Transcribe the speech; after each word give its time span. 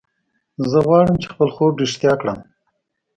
زه 0.69 0.77
غواړم 0.85 1.15
چې 1.21 1.27
خپل 1.33 1.49
خوب 1.55 1.73
رښتیا 1.81 2.13
کړم 2.21 2.39